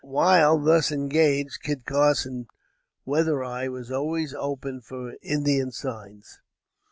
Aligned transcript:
While 0.03 0.57
thus 0.57 0.91
engaged 0.91 1.61
Kit 1.61 1.85
Carson's 1.85 2.47
weather 3.05 3.43
eye 3.43 3.67
was 3.67 3.91
always 3.91 4.33
open 4.33 4.81
for 4.81 5.13
Indian 5.21 5.71
signs. 5.71 6.39